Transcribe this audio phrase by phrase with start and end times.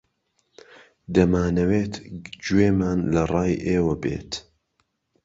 [1.15, 1.93] دەمانەوێت
[2.43, 4.31] گوێمان لە ڕای ئێوە بێت.